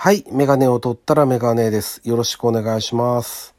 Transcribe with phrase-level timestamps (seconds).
[0.00, 0.24] はい。
[0.30, 2.00] メガネを取ったらメガネです。
[2.04, 3.56] よろしくお願いします。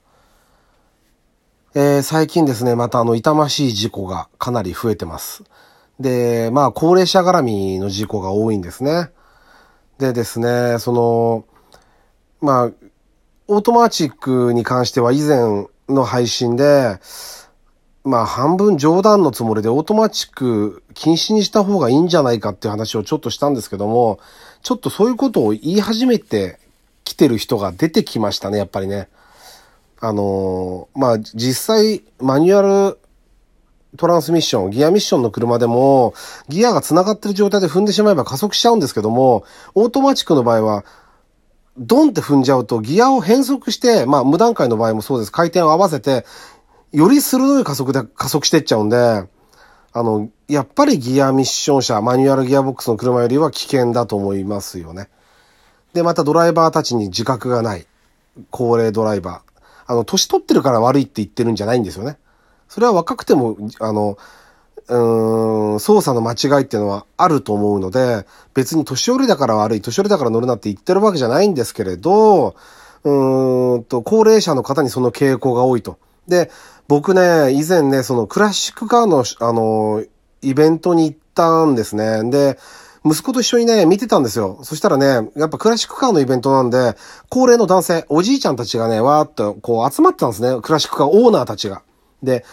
[1.76, 5.44] えー、最近ですね、またあの、痛ましい事故がかなり増えてます。
[6.00, 9.10] で、まあ、高齢者絡みの事故が多いんですね。
[9.98, 11.44] でですね、その、
[12.40, 12.72] まあ、
[13.50, 17.00] オートマチックに関しては以前の配信で、
[18.06, 24.20] まあ半分冗談のつもりでオートマチック禁止にした方がいいんじゃないかっていう話をちょっとしたんですけども、
[24.62, 26.60] ちょっとそういうことを言い始めて
[27.04, 29.10] きてる人が出てきましたね、やっぱりね。
[30.02, 32.98] あのーまあ実際マニュアル
[33.98, 36.14] トランスミッション、ギアミッションの車でも、
[36.48, 40.86] ギアが繋がってる状態で踏んでしまえば加速しちゃうんですけども、オートマチックの場合は、
[41.78, 45.32] ドンって踏んじゃうとギアを変速して、まあ無段階の場合もそうです。
[45.32, 46.26] 回転を合わせて、
[46.92, 49.24] より鋭い加速で加速してっちゃうんで、
[49.92, 55.10] あの、やっぱりギアミッション車、マニュアルギアボックスの車よりは危険だと思いますよね。
[55.94, 57.88] で、またドライバーたちに自覚がない。
[58.52, 59.62] 高齢ドライバー。
[59.88, 62.18] あの、年取ってるから悪いって言ってるんじゃないんですよね。
[62.68, 64.18] それは若くても、あの、
[64.88, 72.56] うん、操作の間違いっていうのはあると思うので、別に年寄りだから悪い、年寄りだから乗るなって言ってるわけじゃないんですけれど、
[73.04, 75.98] うんと、高齢者の方にその傾向が多いと。
[76.30, 76.52] で、
[76.88, 80.04] 僕ね、以前ね、そのクラシックカーの、あの、
[80.42, 82.30] イベントに行ったんですね。
[82.30, 82.58] で、
[83.06, 84.60] 息子と一緒にね、見てたんですよ。
[84.64, 86.96] そしたらね、やっぱクラシックカーのイベントなんで、
[87.30, 90.62] 高齢の男性、おじいちゃんたちがね、わーっとこう集まってたんですね。
[90.62, 91.82] クラシックカーオーナーたちが。
[92.24, 92.46] で、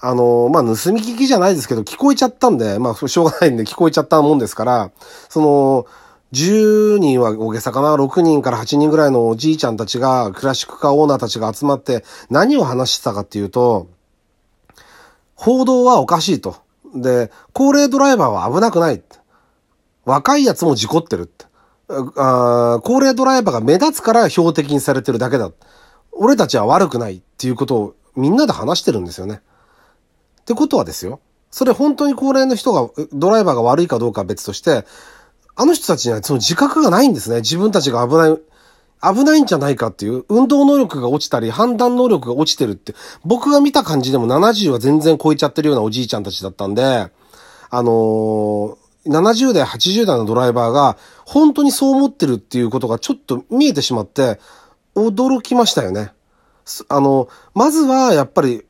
[0.00, 4.90] あのまあ、盗み聞きじゃないですけど、聞こえちゃったんで、まあ、しょうがないんで聞こえちゃったもんですから、
[5.28, 5.86] その、
[6.32, 13.88] 10人は大げさかな、6人から8人ぐらいのおじいちゃんたちが、クラシックカーオーナーたちが集まって、何を話してたかっていうと、
[15.34, 16.56] 報道はおかしいと。
[16.94, 19.02] で、高齢ドライバーは危なくない。
[20.04, 21.46] 若いやつも事故ってるって。
[22.16, 25.50] あ高齢ドライバーが目立つから標的にされてるだけだ。
[26.12, 29.42] 俺たちは悪くないっていうことをみんなで話してるんですよね。
[30.40, 31.20] ってことはですよ。
[31.50, 34.86] それ本当に高齢の人が、ドライバーが悪いかどうかは別として、
[35.62, 37.36] あの人たちにはその自覚がないんですね。
[37.36, 47.10] 自分たちが危ない、危ないんじゃないかっていう、運動能力が落ちたり、判断能力が落ちてるって、僕が見た感じでも70は全然超えちゃってるようなおじいちゃんたちだったんで、あ
[47.80, 50.96] のー、70代、80代のドライバーが、
[51.26, 54.40] 本当にそう思ってるっていうことがちょっと見えてしまって、
[54.96, 56.10] 驚きましたよね。
[56.88, 58.64] あの、まずはやっぱり、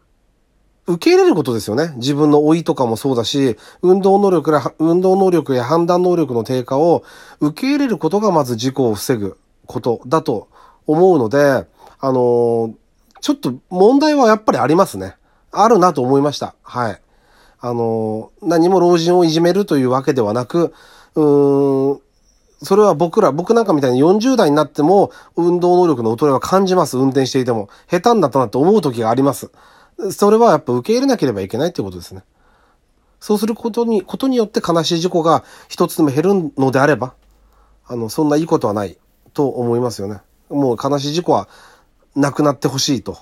[0.93, 1.93] 受け入れることですよね。
[1.97, 7.05] 自分の老いとかもそうだし、運動能力や、運動能力や判断能力の低下を
[7.41, 10.49] 受け入れることがまず事故を防ぐことだと
[10.87, 11.67] 思うので、
[12.01, 12.75] あの
[13.21, 15.17] ちょっと問題はやっぱりありますね。
[15.53, 16.55] あるなと思いました。
[16.63, 17.01] はい。
[17.61, 20.75] あの何も老人をいじめるというわけではなく、
[21.15, 22.01] うーん、
[22.63, 26.99] それは僕ら、僕なんかみたいに40代になっても運動能力の衰えは感じます。
[26.99, 27.69] 運転していても。
[27.89, 29.51] 下手になったなって思う時があります。
[30.11, 32.23] それはやっぱ受け入れなければいけないっていうことですね。
[33.21, 37.15] そうすることに、ことによって悲しい事故が一つでも減るのであれば、
[37.87, 38.99] あの、そんないいことはない
[39.33, 40.21] と思いますよね。
[40.49, 41.49] もう悲しい事故は
[42.17, 43.19] なくなってほしいと。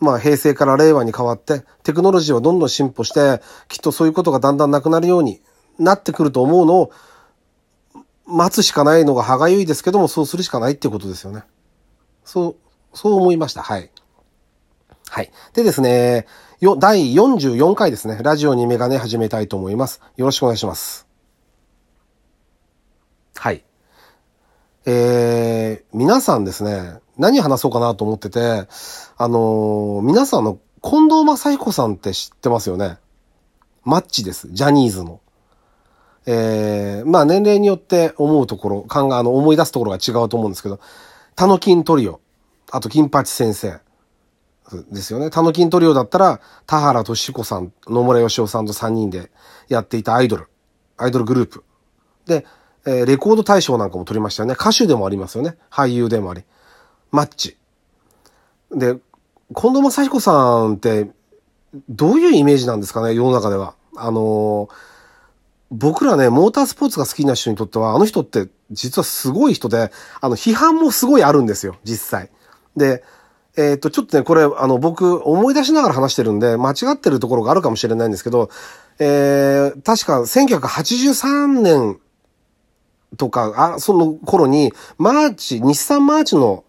[0.00, 5.40] まあ平成から令和に変わって、テクノロジーはどんどん進歩して、きっとそういうことがだんだんなくなるように
[5.78, 6.90] なってくると思うのを、
[8.26, 11.44] 待つしかないのが歯がゆいですけども、そうするしかないっていうことですよね。
[12.24, 12.56] そう、
[12.92, 13.62] そう思いました。
[13.62, 13.90] はい。
[15.14, 15.30] はい。
[15.52, 16.26] でですね、
[16.58, 20.00] よ、第44回ですね、ラジオにメガネ始めたいと思います。
[20.16, 21.06] よろしくお願いします。
[23.34, 23.62] はい。
[24.86, 28.40] えー、皆さんですね、何話そうかなと思ってて、
[29.18, 32.96] あのー、皆さんの近藤正彦さんって知ってますよね？
[33.84, 34.48] マッチです。
[34.50, 35.20] ジャニーズの。
[36.24, 40.80] えー、まあ年齢によって思うところ、考え、あの、思い出すところが違うと思うんですけど、
[41.36, 42.22] タノキントリオ、
[42.70, 43.80] あと金八先生、
[44.90, 45.30] ですよね。
[45.30, 49.30] タノキントリオだったら、田原俊彦さん、野村義雄さんと3人で
[49.68, 50.48] やっていたアイドル、
[50.96, 51.64] アイドルグループ。
[52.26, 52.46] で、
[52.84, 54.54] えー、レコード大賞なんかも取りましたよね。
[54.58, 55.56] 歌手でもありますよね。
[55.70, 56.44] 俳優でもあり。
[57.10, 57.56] マッチ。
[58.70, 58.98] で、
[59.54, 60.32] 近藤正彦さ
[60.62, 61.10] んって、
[61.88, 63.74] どういうイメージなんですかね、世の中では。
[63.96, 64.68] あのー、
[65.70, 72.30] 僕らね、モータースポーツが好きな人にとっては、あの人って実はすごい人で、あの、批判もすごいあるんですよ、実際。
[72.76, 73.02] で、
[73.56, 78.48] えっ、ー、と、ちょっとね、これ、あの、僕、思い出しながら話してるんで、間違ってるところがあるかもしれないんですけど、
[78.98, 82.00] えー、確か1983年
[83.18, 86.64] とか、あ、その頃に、マーチ、日産マーチの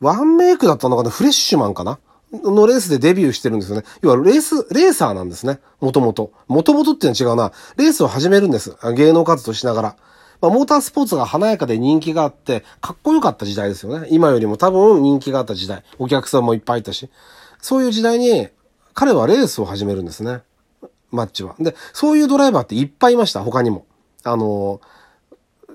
[0.00, 1.98] ワンメイクだったのかなフレッシュマンかな
[2.32, 3.84] のレースでデビューしてるんですよね。
[4.02, 5.58] 要はレース、レーサーなんですね。
[5.80, 6.32] もともと。
[6.46, 7.52] もともとっていうのは違うな。
[7.76, 8.76] レースを始めるんです。
[8.94, 9.96] 芸能活動しながら。
[10.40, 14.08] まあ、モータースポーツが華やかで人気があって、かっこよかった時代ですよね。
[14.10, 15.84] 今よりも多分人気があった時代。
[15.98, 17.10] お客さんもいっぱいいたし。
[17.60, 18.48] そういう時代に、
[18.94, 20.40] 彼はレースを始めるんですね。
[21.10, 21.54] マッチは。
[21.58, 23.86] で、そういうドライバーっていっぱいいました、他にも。
[24.24, 24.80] あの、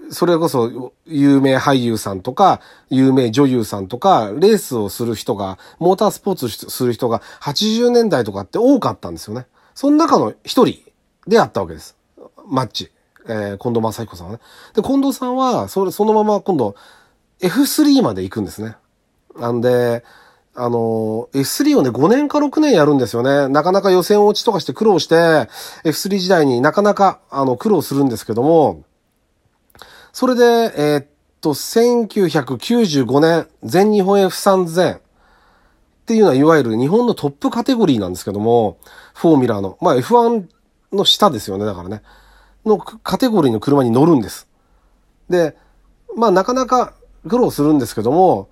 [0.09, 9.47] それこそ有名俳優さんとか、有名女優さんとか、レースをする人が、モータースポーツする人が80年代とかって多かったんですよね。
[9.73, 10.79] その中の一人
[11.27, 11.95] であったわけです。
[12.47, 12.91] マッチ。
[13.27, 14.39] えー、近藤正彦さんはね。
[14.74, 16.75] で、近藤さんは、それ、そのまま今度、
[17.39, 18.75] F3 まで行くんですね。
[19.38, 20.04] なんで、
[20.56, 23.50] あの、F3 をね、5年か6年やるんですよね。
[23.50, 25.16] なかなか予選落ちとかして苦労して、
[25.83, 28.83] F3 時代になかなか、あの、苦労するんですけども、
[30.13, 31.07] それで、えー、っ
[31.42, 35.01] と、1995年、全日本 F3000 っ
[36.06, 38.77] ていうのは、いわゆる日本のトップカテゴリーなんですけども、
[39.13, 39.77] フォーミュラーの。
[39.81, 40.45] まあ F1
[40.94, 42.01] の下ですよね、だからね。
[42.65, 44.47] のカテゴリーの車に乗るんです。
[45.29, 45.56] で、
[46.15, 46.94] まあなかなか
[47.27, 48.50] 苦労するんですけども、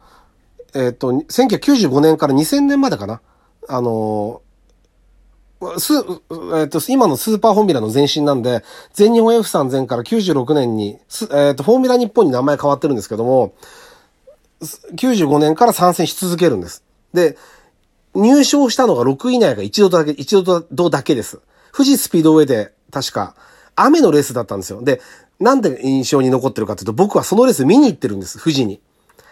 [0.75, 3.21] えっ、と、1995年から2000年までかな。
[3.69, 4.41] あの
[5.77, 5.93] す、
[6.55, 8.63] えっ、と、今のスーパーフォーミュラの前身なんで、
[8.93, 10.99] 全日本 F3000 から96年に、
[11.31, 13.53] えっ、と、フォーミュラ日本に名前変わってるんですけども、
[14.95, 16.83] 95年から参戦し続けるんです。
[17.13, 17.37] で、
[18.15, 21.39] 入賞したのが6位以内が一度だけ、一度だけです。
[21.71, 23.35] 富士スピードウェイで、確か、
[23.75, 24.81] 雨のレースだったんですよ。
[24.81, 25.01] で、
[25.39, 28.79] なんで印象に残ってるかっていうと、僕はそのレース見に行ってるんです、富士に。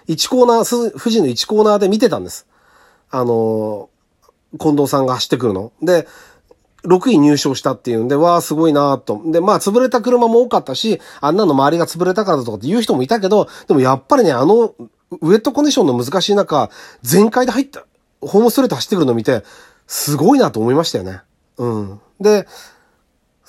[0.08, 2.48] 1コーナー、富士の1コーナーで見てたんです。
[3.10, 5.72] あのー、近藤さんが走ってくるの。
[5.82, 6.08] で、
[6.86, 9.22] 6位入賞したっていうんで、わあ、すごいなと。
[9.26, 14.74] で、まあ、潰れた車も多かったし、あんなの周りが潰れたからだとかって言う人もいたけど、でもやっぱりね、あの、
[15.22, 16.70] ウェットコンディションの難しい中、
[17.02, 17.86] 全開で入った、
[18.22, 19.44] ホームストレート走ってくるの見て、
[19.86, 21.22] すごいなと思いましたよね。
[21.58, 22.02] うん。
[22.20, 22.48] で、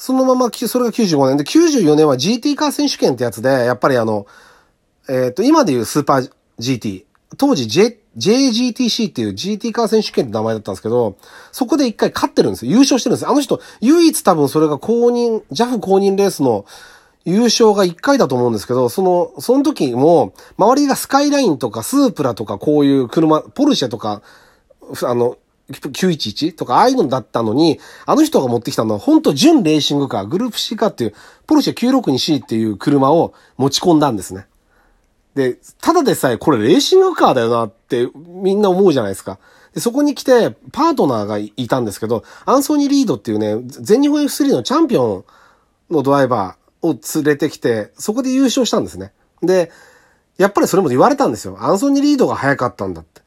[0.02, 4.26] そのまま、それが95年で、94年は GT カー選手権ってやつで、やっぱりあの、
[5.08, 7.04] えっ、と、今でいうスーパー GT、
[7.38, 11.16] 当時 J、JGTC っていう GT カー選手権って名前だったんですけど、
[11.52, 12.72] そこで一回勝ってるんですよ。
[12.72, 13.30] 優勝してるんですよ。
[13.30, 16.64] あの人、唯一多分それが公認、JAF 公認レースの
[17.24, 24.20] 優勝が一回だと思うんですけど、その、その時も、周りがスカイラインとかスープラとかこういう車、ポルシェとか、
[25.04, 25.36] あの、
[25.70, 31.14] 911とか、ああいうのだったのに、あの人が持ってきたのは、本当純レーシングカー、グループ C カーっていう、
[31.46, 34.46] ポルシェ 962C っていう車を持ち込んだんですね。
[35.34, 39.38] で、ただでさえこれレーシングカーだよなってみんな思うじゃないですか。
[39.74, 45.24] で、そこに来て、パートナーがいたんですけど、アンソニー・リードっていうね、全日本 F3 のチャンピオ
[45.90, 49.12] ンのドライバーを連れてきて、そこで優勝したんですね。
[49.42, 49.70] で、
[50.36, 51.56] やっぱりそれも言われたんですよ。
[51.60, 53.21] アンソニー・リードが速かったんだって。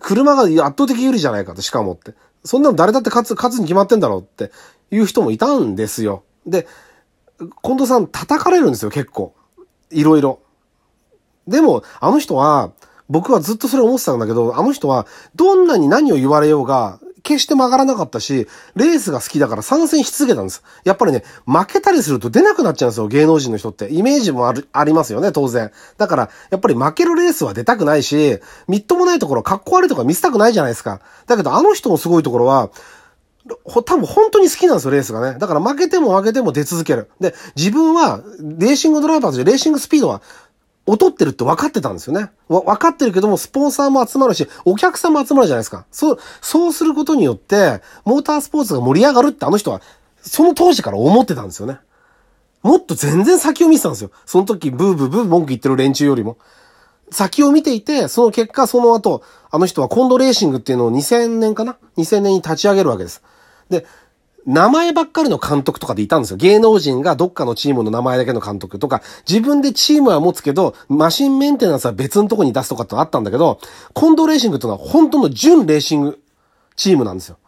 [0.00, 2.14] 車が圧倒的有利じゃないかと、しかもって。
[2.44, 4.50] そんなの誰だって勝つ、勝つに決まってんだろうって
[4.90, 6.24] いう人もいたんですよ。
[6.46, 6.66] で、
[7.62, 9.34] 近藤さん叩かれるんですよ、結構。
[9.90, 10.40] いろいろ。
[11.46, 12.72] でも、あの人は、
[13.08, 20.62] 僕はずっとそれ思ってたんだけど、あの人は、どんなに何を言われようが、決して曲がらなかったし、レースが好きだから参戦し続けたんです。
[20.84, 23.88] やっぱりね、負けたりすると出なくなっちゃうんですよ、芸能人の人って。
[23.90, 25.70] イメージもある、ありますよね、当然。
[25.98, 28.38] だから、やっぱり負けるレースは出たくないし、
[28.68, 31.00] みっともないところ、格好悪いとか見せたくないじゃないですか。
[31.26, 32.70] だけど、あの人のすごいところは、
[33.66, 35.38] 多分本当に好きなんですよ、レースがね。
[35.38, 37.10] だから負けても負けても出続ける。
[37.20, 40.22] で、自分は、レーシングドライバーとしてレーシングスピードは
[40.86, 42.30] 劣ってるって分かってたんですよね。
[42.48, 45.86] 分かってるけども、スポンサーも集まるし、お客さんも集まるじゃないですか。
[45.92, 49.80] そう、そうすることによって、モータースポーツが盛り上がるってあの人は、
[50.22, 51.78] その当時から思ってたんですよね。
[52.62, 54.10] もっと全然先を見てたんですよ。
[54.26, 56.36] その時、ブーブーブー文句言ってる連中よりも。
[57.10, 63.22] 先を見ていて、その結果、その後、あの人はコンドレーシングっていうのを2000年かな ?2000 年に立ち上げるわけです。
[63.68, 63.86] で、
[64.44, 66.36] 名前ばっかりの監督とかでいたんですよ。
[66.36, 73.58] 芸能人がどっかのチームの名前だけの監督とか、自分でチームは持つけど、マシンメンテナンスは別のとこに出すとかってあったんだけど、
[73.92, 76.20] コンドレーシングっていうのは本当の純レーシング
[76.76, 77.38] チームなんですよ。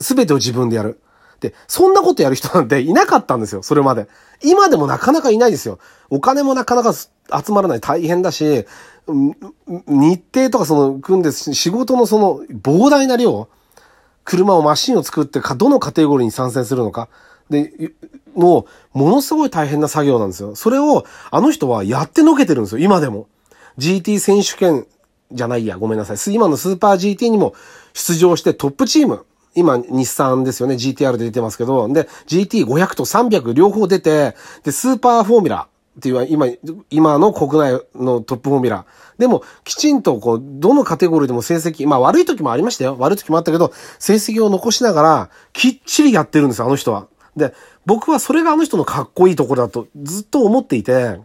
[0.00, 1.00] すべてを自分でやる。
[1.40, 4.08] で、そんなことやる人なんていなかったんですよ、それまで。
[4.42, 5.78] 今でもなかなかいないですよ。
[6.10, 7.08] お金もなかなか集
[7.52, 8.66] まらない大変だし、
[9.06, 13.48] 日程とかその組んで仕事のその膨大な量、
[14.28, 17.08] 車をマシンを作ってか、どのカテゴリーに参戦するのか。
[17.48, 17.72] で、
[18.34, 20.54] もう、ものすごい大変な作業なんですよ。
[20.54, 23.26] それを、あの人はやってのけてるんですよ、今でも。
[23.78, 24.86] GT 選手権
[25.32, 26.34] じゃないや、ごめんなさい。
[26.34, 27.54] 今のスーパー GT にも
[27.94, 29.24] 出場してトップチーム。
[29.54, 30.74] 今、日産ですよね。
[30.74, 31.88] GTR で出てますけど。
[31.88, 35.68] で、GT500 と300両方出て、で、スーパーフォーミュラ
[35.98, 36.46] っていう今、
[36.90, 42.96] 今の国内のトップフォーミュラーでも、きちんと、こう、どのカテゴリーでも成績、まあ悪い時もありましたよ。
[43.00, 47.08] 悪い時もあったけど、成績を残しながら、きっちりやってるんですよ、あの人は。
[47.36, 47.52] で、
[47.84, 51.18] 僕はそれがあの人のかっこいいところだとずっと思っていて、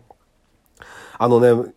[1.19, 1.71] あのね、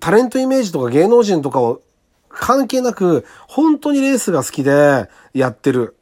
[0.00, 1.80] タレントイメージとか芸能人とかを
[2.28, 5.96] 関係なく、本当にレースが好きでやってる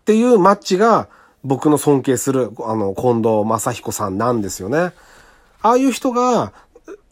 [0.00, 1.08] っていうマッチが
[1.42, 4.92] 僕の尊敬する、あの、近藤正彦さんなんですよね。
[5.62, 6.52] ああいう人が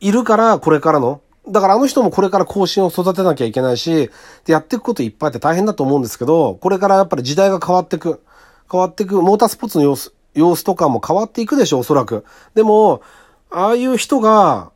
[0.01, 4.11] いるからこれからの、だからあの人もこれから更新を育てなきゃいけないし、
[4.45, 8.23] で、やっていくこといっぱいあって大変だと思うんですけど、これからやっぱり時代が変わっていく。
[8.71, 9.23] 変わっていく。
[9.23, 12.25] モータースポーツの様子、様子とかも変わっていくでしょう、おそらく。
[12.55, 13.03] でも、
[13.51, 14.71] ああいう人が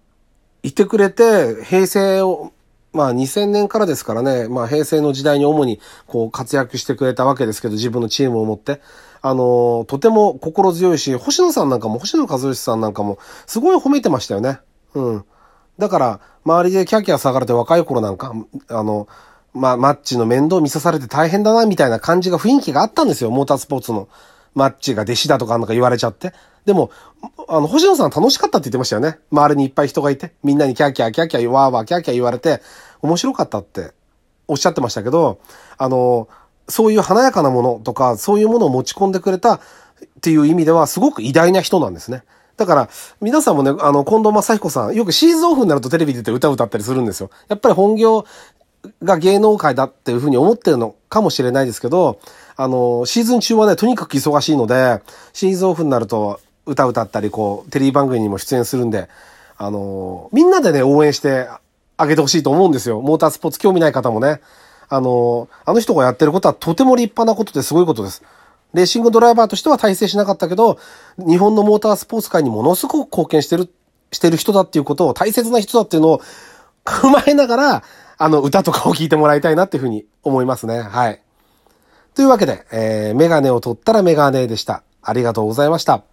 [0.62, 2.52] いてくれて、平成を、
[2.94, 8.80] まあ2000年からですからね、まあ平成の時代に主にこう活躍してくれたわけですけど、自分のチームを持って。
[9.22, 14.58] あの、とても心強いし、星野さんなんかも、星野和義さんなんかも、すごい褒めてましたよね。
[14.94, 15.24] うん。
[15.78, 18.34] だから、周りでキャキャ下がれて若い頃なんか、
[18.68, 19.06] あの、
[19.54, 24.08] ま、マッチの面倒見さされて大変だな、みたいな感じが雰囲気があったんですよ、モータースポーツの。
[24.54, 26.32] マッチが弟子だとかなんか言われちゃって。
[26.64, 26.90] でも、
[27.48, 29.18] あの、星野さん楽しかったって言ってましたよね。
[29.30, 32.60] 周りにいっぱい人がいて、みんなにキャキャキャキャ、ワーワーキャキャ言われて、
[33.00, 33.92] 面白かったって
[34.46, 35.40] おっしゃってましたけど、
[35.78, 36.28] あの、
[36.72, 39.60] そういう華やかなものとか、そういうものを持ち込んでくれたっ
[40.22, 42.22] ていう意味では、すごく偉大な人なんですね。
[42.56, 42.88] だから、
[43.20, 47.30] 皆さんもね、あの、近藤正彦さん、よくシーズンオフになるとテレビ出て歌歌ったりするんですよ。
[47.48, 48.24] やっぱり本業
[49.02, 52.18] が芸能界だっていうふうに思ってるのかもしれないですけど、
[52.56, 55.02] あの、シーズン中はね、とにかく忙しいので、
[55.34, 59.08] シーズンオフになると歌歌ったり、こう、テレビ番組にも出演するんで、
[59.58, 61.48] あの、みんなでね、応援して
[61.96, 63.00] あげてほしいと思うんですよ。
[63.00, 64.40] モータースポーツ興味ない方もね。
[64.94, 68.22] あの、あの人がやってることはとても立派なことですごいことです。
[68.74, 70.78] レーシングドライバーとしては大成しなかったけど、
[71.16, 73.72] 日本のモータースポーツ界にものすごく貢献してる、
[74.10, 76.20] してる人だっていうことを、大切な人だっていうのを
[76.84, 77.82] 踏まえながら、
[78.18, 80.82] あの、歌とかを聴いてもらいたいなっていうふうに思いますね。
[80.82, 81.22] はい。
[82.14, 84.82] というわけで、えー、メガネを取ったらメガネでした。
[85.00, 86.04] ありがとうございました。